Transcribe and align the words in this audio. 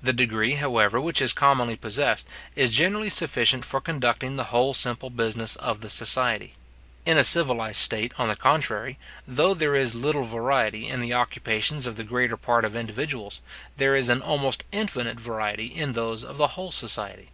The 0.00 0.14
degree, 0.14 0.54
however, 0.54 0.98
which 1.02 1.20
is 1.20 1.34
commonly 1.34 1.76
possessed, 1.76 2.26
is 2.56 2.70
generally 2.70 3.10
sufficient 3.10 3.62
for 3.62 3.78
conducting 3.78 4.36
the 4.36 4.44
whole 4.56 4.72
simple 4.72 5.10
business 5.10 5.54
of 5.56 5.82
the 5.82 5.90
society. 5.90 6.54
In 7.04 7.18
a 7.18 7.24
civilized 7.24 7.76
state, 7.76 8.14
on 8.18 8.28
the 8.30 8.36
contrary, 8.36 8.98
though 9.28 9.52
there 9.52 9.74
is 9.74 9.94
little 9.94 10.22
variety 10.24 10.88
in 10.88 11.00
the 11.00 11.12
occupations 11.12 11.86
of 11.86 11.96
the 11.96 12.04
greater 12.04 12.38
part 12.38 12.64
of 12.64 12.74
individuals, 12.74 13.42
there 13.76 13.94
is 13.94 14.08
an 14.08 14.22
almost 14.22 14.64
infinite 14.72 15.20
variety 15.20 15.66
in 15.66 15.92
those 15.92 16.24
of 16.24 16.38
the 16.38 16.46
whole 16.56 16.72
society. 16.72 17.28